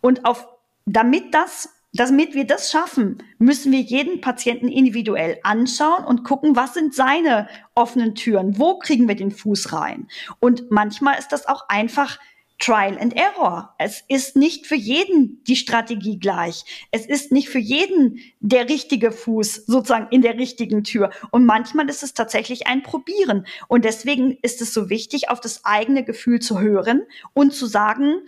[0.01, 0.47] Und auf
[0.86, 6.74] damit das, damit wir das schaffen, müssen wir jeden Patienten individuell anschauen und gucken, was
[6.74, 8.58] sind seine offenen Türen?
[8.60, 10.08] Wo kriegen wir den Fuß rein?
[10.39, 12.19] Und manchmal ist das auch einfach
[12.58, 13.76] Trial and Error.
[13.78, 16.88] Es ist nicht für jeden die Strategie gleich.
[16.91, 21.10] Es ist nicht für jeden der richtige Fuß sozusagen in der richtigen Tür.
[21.32, 23.45] Und manchmal ist es tatsächlich ein Probieren.
[23.67, 28.21] Und deswegen ist es so wichtig, auf das eigene Gefühl zu hören und zu sagen,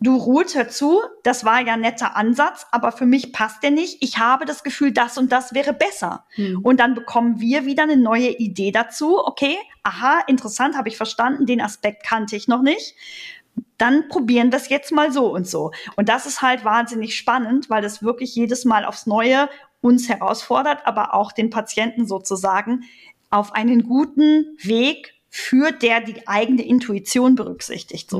[0.00, 3.98] du ruht zu, das war ja ein netter Ansatz, aber für mich passt der nicht.
[4.00, 6.26] Ich habe das Gefühl, das und das wäre besser.
[6.34, 6.60] Hm.
[6.62, 9.18] Und dann bekommen wir wieder eine neue Idee dazu.
[9.24, 12.94] Okay, aha, interessant, habe ich verstanden, den Aspekt kannte ich noch nicht.
[13.78, 15.72] Dann probieren wir es jetzt mal so und so.
[15.96, 19.48] Und das ist halt wahnsinnig spannend, weil das wirklich jedes Mal aufs Neue
[19.80, 22.84] uns herausfordert, aber auch den Patienten sozusagen
[23.30, 28.18] auf einen guten Weg führt, der die eigene Intuition berücksichtigt hm.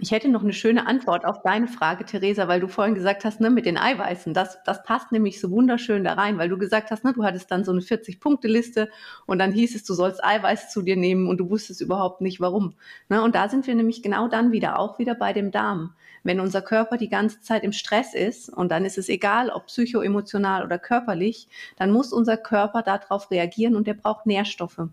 [0.00, 3.40] Ich hätte noch eine schöne Antwort auf deine Frage, Theresa, weil du vorhin gesagt hast,
[3.40, 6.90] ne, mit den Eiweißen, das, das passt nämlich so wunderschön da rein, weil du gesagt
[6.90, 8.88] hast, ne, du hattest dann so eine 40-Punkte-Liste
[9.26, 12.40] und dann hieß es, du sollst Eiweiß zu dir nehmen und du wusstest überhaupt nicht
[12.40, 12.74] warum.
[13.10, 15.94] Ne, und da sind wir nämlich genau dann wieder, auch wieder bei dem Darm.
[16.24, 19.66] Wenn unser Körper die ganze Zeit im Stress ist und dann ist es egal, ob
[19.66, 24.88] psychoemotional oder körperlich, dann muss unser Körper darauf reagieren und der braucht Nährstoffe.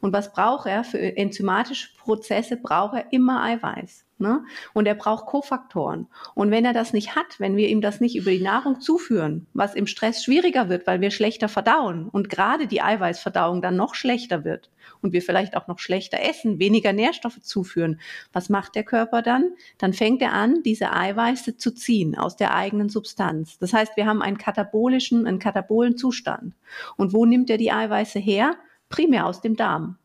[0.00, 2.56] Und was braucht er für enzymatische Prozesse?
[2.56, 4.04] Braucht er immer Eiweiß.
[4.22, 4.44] Ne?
[4.72, 6.06] Und er braucht Kofaktoren.
[6.36, 9.48] Und wenn er das nicht hat, wenn wir ihm das nicht über die Nahrung zuführen,
[9.52, 13.96] was im Stress schwieriger wird, weil wir schlechter verdauen und gerade die Eiweißverdauung dann noch
[13.96, 14.70] schlechter wird
[15.02, 18.00] und wir vielleicht auch noch schlechter essen, weniger Nährstoffe zuführen,
[18.32, 19.50] was macht der Körper dann?
[19.78, 23.58] Dann fängt er an, diese Eiweiße zu ziehen aus der eigenen Substanz.
[23.58, 26.54] Das heißt, wir haben einen katabolischen, einen katabolen Zustand.
[26.96, 28.54] Und wo nimmt er die Eiweiße her?
[28.88, 29.96] Primär aus dem Darm.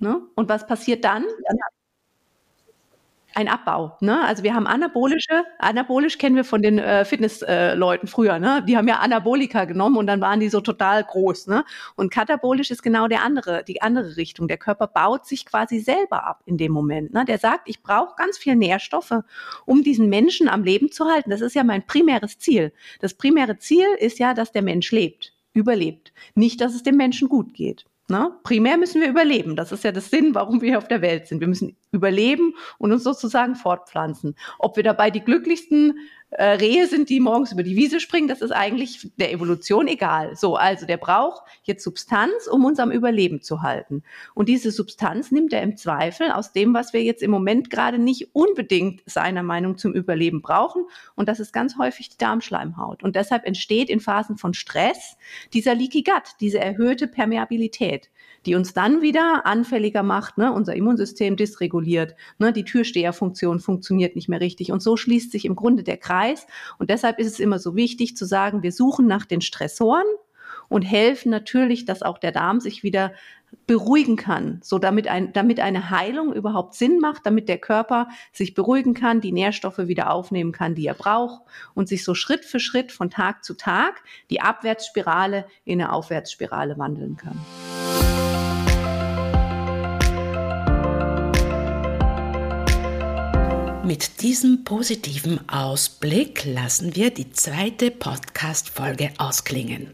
[0.00, 0.20] Ne?
[0.34, 1.24] Und was passiert dann?
[3.34, 3.96] Ein Abbau.
[4.00, 4.24] Ne?
[4.24, 8.64] Also wir haben anabolische, anabolisch kennen wir von den äh, Fitnessleuten äh, früher, ne?
[8.66, 11.64] Die haben ja Anabolika genommen und dann waren die so total groß, ne?
[11.96, 14.48] Und katabolisch ist genau der andere, die andere Richtung.
[14.48, 17.12] Der Körper baut sich quasi selber ab in dem Moment.
[17.12, 17.24] Ne?
[17.24, 19.22] Der sagt, ich brauche ganz viel Nährstoffe,
[19.66, 21.30] um diesen Menschen am Leben zu halten.
[21.30, 22.72] Das ist ja mein primäres Ziel.
[23.00, 26.12] Das primäre Ziel ist ja, dass der Mensch lebt, überlebt.
[26.34, 27.86] Nicht, dass es dem Menschen gut geht.
[28.06, 28.34] Na, ne?
[28.42, 29.56] primär müssen wir überleben.
[29.56, 31.40] Das ist ja das Sinn, warum wir auf der Welt sind.
[31.40, 34.36] Wir müssen überleben und uns sozusagen fortpflanzen.
[34.58, 35.98] Ob wir dabei die glücklichsten
[36.34, 40.34] äh, Rehe sind, die morgens über die Wiese springen, das ist eigentlich der Evolution egal.
[40.36, 44.02] So, also der braucht jetzt Substanz, um uns am Überleben zu halten.
[44.34, 47.98] Und diese Substanz nimmt er im Zweifel aus dem, was wir jetzt im Moment gerade
[47.98, 50.84] nicht unbedingt seiner Meinung zum Überleben brauchen.
[51.14, 53.04] Und das ist ganz häufig die Darmschleimhaut.
[53.04, 55.16] Und deshalb entsteht in Phasen von Stress
[55.52, 58.10] dieser Leaky Gut, diese erhöhte Permeabilität
[58.46, 60.52] die uns dann wieder anfälliger macht, ne?
[60.52, 62.52] unser Immunsystem dysreguliert, ne?
[62.52, 66.23] die Türsteherfunktion funktioniert nicht mehr richtig und so schließt sich im Grunde der Kreis
[66.78, 70.06] und deshalb ist es immer so wichtig zu sagen, wir suchen nach den Stressoren
[70.68, 73.12] und helfen natürlich, dass auch der Darm sich wieder
[73.66, 78.54] beruhigen kann, so damit, ein, damit eine Heilung überhaupt Sinn macht, damit der Körper sich
[78.54, 81.42] beruhigen kann, die Nährstoffe wieder aufnehmen kann, die er braucht
[81.74, 86.78] und sich so Schritt für Schritt von Tag zu Tag die Abwärtsspirale in eine Aufwärtsspirale
[86.78, 88.33] wandeln kann.
[93.84, 99.92] Mit diesem positiven Ausblick lassen wir die zweite Podcast-Folge ausklingen.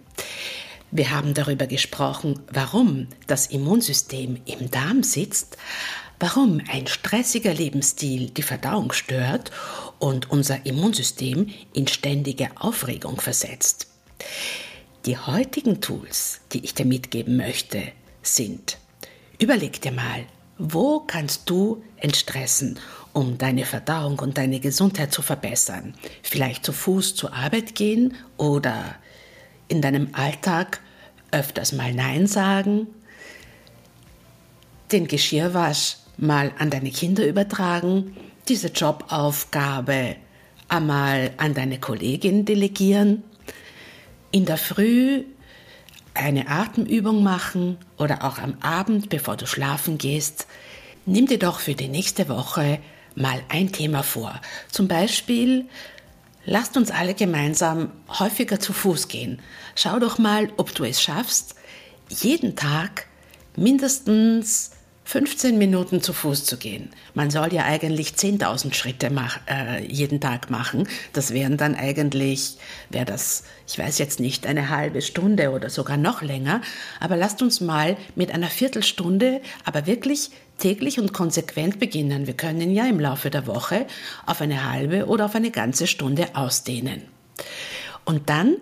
[0.92, 5.56] Wir haben darüber gesprochen, warum das Immunsystem im Darm sitzt,
[6.20, 9.50] warum ein stressiger Lebensstil die Verdauung stört
[9.98, 13.88] und unser Immunsystem in ständige Aufregung versetzt.
[15.04, 17.82] Die heutigen Tools, die ich dir mitgeben möchte,
[18.22, 18.78] sind,
[19.40, 20.26] überleg dir mal,
[20.58, 22.78] wo kannst du entstressen,
[23.12, 25.94] um deine Verdauung und deine Gesundheit zu verbessern?
[26.22, 28.96] Vielleicht zu Fuß zur Arbeit gehen oder
[29.68, 30.80] in deinem Alltag
[31.30, 32.88] öfters mal Nein sagen,
[34.92, 38.16] den Geschirrwasch mal an deine Kinder übertragen,
[38.48, 40.16] diese Jobaufgabe
[40.68, 43.22] einmal an deine Kollegin delegieren,
[44.32, 45.24] in der Früh
[46.14, 50.46] eine Atemübung machen oder auch am Abend, bevor du schlafen gehst.
[51.06, 52.78] Nimm dir doch für die nächste Woche
[53.20, 54.40] mal ein Thema vor.
[54.70, 55.66] Zum Beispiel,
[56.44, 59.40] lasst uns alle gemeinsam häufiger zu Fuß gehen.
[59.74, 61.54] Schau doch mal, ob du es schaffst,
[62.08, 63.06] jeden Tag
[63.56, 64.72] mindestens
[65.10, 66.90] 15 Minuten zu Fuß zu gehen.
[67.14, 70.86] Man soll ja eigentlich 10.000 Schritte mach, äh, jeden Tag machen.
[71.12, 72.58] Das wären dann eigentlich,
[72.90, 76.60] wäre das, ich weiß jetzt nicht, eine halbe Stunde oder sogar noch länger.
[77.00, 82.28] Aber lasst uns mal mit einer Viertelstunde, aber wirklich täglich und konsequent beginnen.
[82.28, 83.86] Wir können ja im Laufe der Woche
[84.26, 87.02] auf eine halbe oder auf eine ganze Stunde ausdehnen.
[88.04, 88.58] Und dann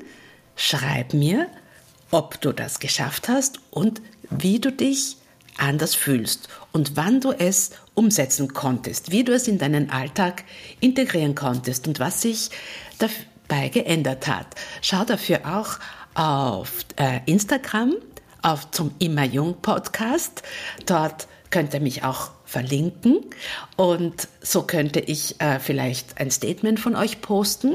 [0.57, 1.49] schreib mir,
[2.11, 5.19] ob du das geschafft hast und wie du dich
[5.59, 10.45] anders fühlst und wann du es umsetzen konntest, wie du es in deinen Alltag
[10.81, 12.51] integrieren konntest und was sich
[12.99, 14.47] dabei geändert hat.
[14.83, 15.79] Schau dafür auch
[16.15, 17.95] auf äh, Instagram,
[18.43, 20.43] auf zum Immer Jung Podcast.
[20.87, 23.21] Dort könnt ihr mich auch verlinken
[23.77, 27.75] und so könnte ich äh, vielleicht ein Statement von euch posten.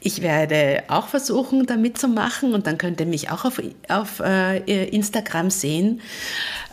[0.00, 4.84] Ich werde auch versuchen, da mitzumachen und dann könnt ihr mich auch auf, auf äh,
[4.88, 6.02] Instagram sehen.